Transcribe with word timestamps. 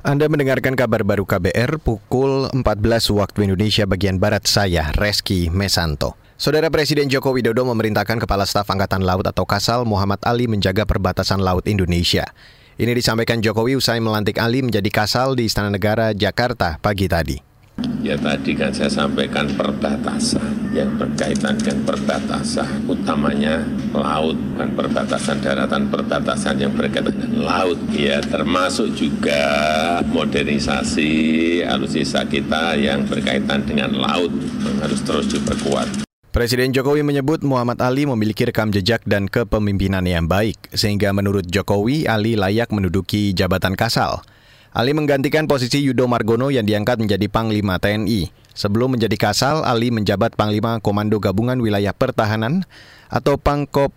Anda 0.00 0.32
mendengarkan 0.32 0.80
kabar 0.80 1.04
baru 1.04 1.28
KBR 1.28 1.76
pukul 1.76 2.48
14 2.56 2.64
waktu 3.12 3.52
Indonesia 3.52 3.84
bagian 3.84 4.16
Barat 4.16 4.48
saya, 4.48 4.88
Reski 4.96 5.52
Mesanto. 5.52 6.16
Saudara 6.40 6.72
Presiden 6.72 7.12
Joko 7.12 7.36
Widodo 7.36 7.68
memerintahkan 7.68 8.16
Kepala 8.24 8.48
Staf 8.48 8.72
Angkatan 8.72 9.04
Laut 9.04 9.28
atau 9.28 9.44
Kasal 9.44 9.84
Muhammad 9.84 10.16
Ali 10.24 10.48
menjaga 10.48 10.88
perbatasan 10.88 11.44
laut 11.44 11.68
Indonesia. 11.68 12.24
Ini 12.80 12.96
disampaikan 12.96 13.44
Jokowi 13.44 13.76
usai 13.76 14.00
melantik 14.00 14.40
Ali 14.40 14.64
menjadi 14.64 14.88
Kasal 14.88 15.36
di 15.36 15.44
Istana 15.44 15.68
Negara, 15.68 16.16
Jakarta 16.16 16.80
pagi 16.80 17.04
tadi. 17.04 17.36
Ya 18.00 18.16
tadi 18.16 18.56
kan 18.56 18.72
saya 18.72 18.88
sampaikan 18.88 19.52
perbatasan 19.52 20.59
yang 20.70 20.94
berkaitan 20.94 21.58
dengan 21.58 21.82
perbatasan 21.82 22.86
utamanya 22.86 23.66
laut 23.90 24.38
dan 24.54 24.70
perbatasan 24.78 25.42
daratan 25.42 25.90
perbatasan 25.90 26.62
yang 26.62 26.72
berkaitan 26.74 27.10
dengan 27.10 27.42
laut 27.42 27.78
ya 27.90 28.22
termasuk 28.22 28.94
juga 28.94 29.42
modernisasi 30.14 31.10
alutsista 31.66 32.22
kita 32.26 32.78
yang 32.78 33.02
berkaitan 33.10 33.66
dengan 33.66 33.98
laut 33.98 34.30
harus 34.80 35.00
terus 35.02 35.26
diperkuat. 35.30 36.06
Presiden 36.30 36.70
Jokowi 36.70 37.02
menyebut 37.02 37.42
Muhammad 37.42 37.82
Ali 37.82 38.06
memiliki 38.06 38.46
rekam 38.46 38.70
jejak 38.70 39.02
dan 39.02 39.26
kepemimpinan 39.26 40.06
yang 40.06 40.30
baik, 40.30 40.70
sehingga 40.70 41.10
menurut 41.10 41.42
Jokowi 41.50 42.06
Ali 42.06 42.38
layak 42.38 42.70
menduduki 42.70 43.34
jabatan 43.34 43.74
kasal. 43.74 44.22
Ali 44.70 44.94
menggantikan 44.94 45.50
posisi 45.50 45.82
Yudo 45.82 46.06
Margono 46.06 46.46
yang 46.46 46.62
diangkat 46.62 47.02
menjadi 47.02 47.26
Panglima 47.26 47.82
TNI. 47.82 48.30
Sebelum 48.54 48.94
menjadi 48.94 49.18
Kasal, 49.18 49.66
Ali 49.66 49.90
menjabat 49.90 50.38
Panglima 50.38 50.78
Komando 50.78 51.18
Gabungan 51.18 51.58
Wilayah 51.58 51.90
Pertahanan 51.90 52.62
atau 53.10 53.34
Pangkop 53.34 53.90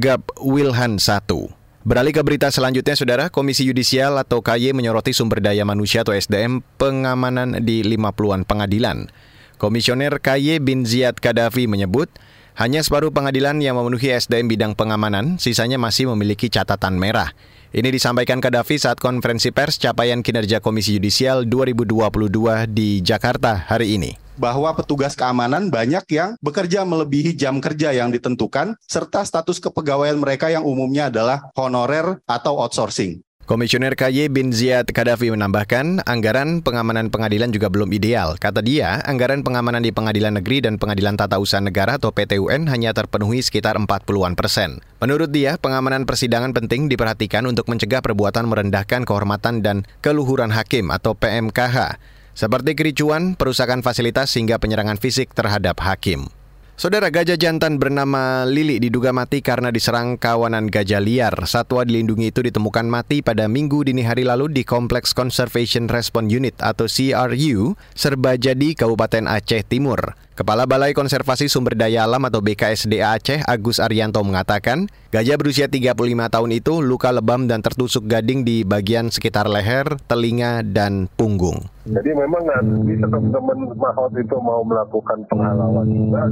Gab 0.00 0.24
Wilhan 0.40 0.96
I. 0.96 1.40
Beralih 1.84 2.16
ke 2.16 2.24
berita 2.24 2.48
selanjutnya, 2.48 2.96
Saudara, 2.96 3.28
Komisi 3.28 3.68
Yudisial 3.68 4.16
atau 4.16 4.40
KY 4.40 4.72
menyoroti 4.72 5.12
sumber 5.12 5.44
daya 5.44 5.68
manusia 5.68 6.00
atau 6.00 6.16
SDM 6.16 6.64
pengamanan 6.80 7.60
di 7.60 7.84
50-an 7.84 8.48
pengadilan. 8.48 9.12
Komisioner 9.60 10.16
KY 10.24 10.64
bin 10.64 10.88
Ziyad 10.88 11.20
Kadafi 11.20 11.68
menyebut, 11.68 12.08
hanya 12.56 12.80
separuh 12.80 13.12
pengadilan 13.12 13.60
yang 13.60 13.76
memenuhi 13.76 14.16
SDM 14.16 14.48
bidang 14.48 14.72
pengamanan, 14.72 15.36
sisanya 15.36 15.76
masih 15.76 16.08
memiliki 16.16 16.48
catatan 16.48 16.96
merah. 16.96 17.36
Ini 17.74 17.90
disampaikan 17.90 18.38
Kadafi 18.38 18.78
saat 18.78 19.02
konferensi 19.02 19.50
pers 19.50 19.82
capaian 19.82 20.22
kinerja 20.22 20.62
Komisi 20.62 20.94
Yudisial 20.94 21.42
2022 21.42 22.70
di 22.70 23.02
Jakarta 23.02 23.66
hari 23.66 23.98
ini 23.98 24.14
bahwa 24.38 24.70
petugas 24.78 25.18
keamanan 25.18 25.74
banyak 25.74 26.06
yang 26.06 26.38
bekerja 26.38 26.86
melebihi 26.86 27.34
jam 27.34 27.58
kerja 27.58 27.90
yang 27.90 28.14
ditentukan 28.14 28.78
serta 28.78 29.26
status 29.26 29.58
kepegawaian 29.58 30.14
mereka 30.14 30.54
yang 30.54 30.62
umumnya 30.62 31.10
adalah 31.10 31.50
honorer 31.58 32.22
atau 32.30 32.62
outsourcing. 32.62 33.26
Komisioner 33.44 33.92
KY 33.92 34.32
bin 34.32 34.56
Ziyad 34.56 34.88
Kadafi 34.88 35.28
menambahkan, 35.28 36.00
anggaran 36.08 36.64
pengamanan 36.64 37.12
pengadilan 37.12 37.52
juga 37.52 37.68
belum 37.68 37.92
ideal. 37.92 38.40
Kata 38.40 38.64
dia, 38.64 39.04
anggaran 39.04 39.44
pengamanan 39.44 39.84
di 39.84 39.92
pengadilan 39.92 40.40
negeri 40.40 40.64
dan 40.64 40.80
pengadilan 40.80 41.12
tata 41.20 41.36
usaha 41.36 41.60
negara 41.60 42.00
atau 42.00 42.08
PTUN 42.08 42.72
hanya 42.72 42.96
terpenuhi 42.96 43.44
sekitar 43.44 43.76
40-an 43.76 44.32
persen. 44.32 44.80
Menurut 44.96 45.28
dia, 45.28 45.60
pengamanan 45.60 46.08
persidangan 46.08 46.56
penting 46.56 46.88
diperhatikan 46.88 47.44
untuk 47.44 47.68
mencegah 47.68 48.00
perbuatan 48.00 48.48
merendahkan 48.48 49.04
kehormatan 49.04 49.60
dan 49.60 49.84
keluhuran 50.00 50.48
hakim 50.48 50.88
atau 50.88 51.12
PMKH, 51.12 52.00
seperti 52.32 52.72
kericuan, 52.72 53.36
perusakan 53.36 53.84
fasilitas 53.84 54.32
hingga 54.40 54.56
penyerangan 54.56 54.96
fisik 54.96 55.36
terhadap 55.36 55.84
hakim. 55.84 56.32
Saudara 56.74 57.06
gajah 57.06 57.38
jantan 57.38 57.78
bernama 57.78 58.42
Lili 58.50 58.82
diduga 58.82 59.14
mati 59.14 59.38
karena 59.38 59.70
diserang 59.70 60.18
kawanan 60.18 60.66
gajah 60.66 60.98
liar. 60.98 61.30
Satwa 61.46 61.86
dilindungi 61.86 62.34
itu 62.34 62.42
ditemukan 62.42 62.82
mati 62.90 63.22
pada 63.22 63.46
minggu 63.46 63.86
dini 63.86 64.02
hari 64.02 64.26
lalu 64.26 64.50
di 64.50 64.66
Kompleks 64.66 65.14
Conservation 65.14 65.86
Response 65.86 66.34
Unit 66.34 66.58
atau 66.58 66.90
CRU, 66.90 67.78
Serbajadi, 67.94 68.74
Kabupaten 68.74 69.30
Aceh 69.30 69.62
Timur. 69.70 70.18
Kepala 70.34 70.66
Balai 70.66 70.90
Konservasi 70.98 71.46
Sumber 71.46 71.78
Daya 71.78 72.02
Alam 72.02 72.26
atau 72.26 72.42
BKSDA 72.42 73.14
Aceh, 73.14 73.46
Agus 73.46 73.78
Arianto 73.78 74.18
mengatakan, 74.26 74.90
gajah 75.14 75.38
berusia 75.38 75.70
35 75.70 75.94
tahun 76.26 76.50
itu 76.50 76.82
luka 76.82 77.14
lebam 77.14 77.46
dan 77.46 77.62
tertusuk 77.62 78.10
gading 78.10 78.42
di 78.42 78.66
bagian 78.66 79.14
sekitar 79.14 79.46
leher, 79.46 79.94
telinga, 80.10 80.66
dan 80.66 81.06
punggung. 81.14 81.62
Jadi 81.86 82.10
memang 82.18 82.50
nanti 82.50 82.98
teman-teman 82.98 83.78
mahot 83.78 84.10
itu 84.18 84.36
mau 84.42 84.66
melakukan 84.66 85.22
penghalauan 85.30 85.86
juga, 85.86 86.26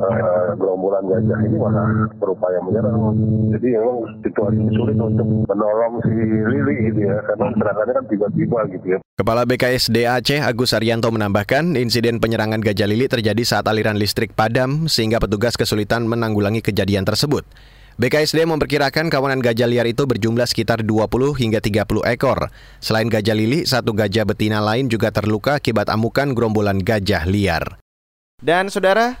uh, 0.00 0.56
gerombolan 0.56 1.04
gajah 1.06 1.38
ini 1.44 1.56
malah 1.60 2.08
berupaya 2.16 2.58
menyerang. 2.64 2.96
Jadi 3.52 3.68
memang 3.76 3.98
situasi 4.24 4.60
sulit 4.72 4.96
untuk 4.96 5.28
menolong 5.44 6.00
si 6.08 6.16
Lili 6.24 6.76
gitu 6.90 7.00
ya, 7.06 7.16
karena 7.28 7.46
serangannya 7.54 7.94
kan 7.94 8.04
tiba-tiba 8.08 8.58
gitu 8.72 8.86
ya. 8.96 8.98
Kepala 9.20 9.44
BKSDA 9.44 10.16
Aceh, 10.16 10.40
Agus 10.40 10.72
Arianto 10.72 11.12
menambahkan, 11.12 11.76
insiden 11.76 12.18
penyerangan 12.24 12.64
gajah 12.64 12.88
Lili 12.88 13.04
terjadi 13.04 13.42
saat 13.44 13.68
aliran 13.68 14.00
listrik 14.00 14.32
padam 14.32 14.88
sehingga 14.88 15.20
petugas 15.20 15.60
kesulitan 15.60 16.08
menanggulangi 16.08 16.64
kejadian 16.64 17.04
tersebut. 17.04 17.44
BKSD 18.00 18.48
memperkirakan 18.48 19.12
kawanan 19.12 19.44
gajah 19.44 19.68
liar 19.68 19.84
itu 19.84 20.08
berjumlah 20.08 20.48
sekitar 20.48 20.80
20 20.80 21.36
hingga 21.36 21.60
30 21.60 21.84
ekor. 22.08 22.48
Selain 22.80 23.04
gajah 23.12 23.36
lili, 23.36 23.68
satu 23.68 23.92
gajah 23.92 24.24
betina 24.24 24.64
lain 24.64 24.88
juga 24.88 25.12
terluka 25.12 25.60
akibat 25.60 25.92
amukan 25.92 26.32
gerombolan 26.32 26.80
gajah 26.80 27.28
liar. 27.28 27.76
Dan 28.40 28.72
saudara, 28.72 29.20